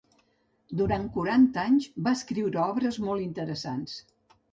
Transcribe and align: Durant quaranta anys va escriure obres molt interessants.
Durant 0.77 1.03
quaranta 1.17 1.61
anys 1.71 1.87
va 2.07 2.13
escriure 2.19 2.63
obres 2.63 2.97
molt 3.05 3.27
interessants. 3.27 3.95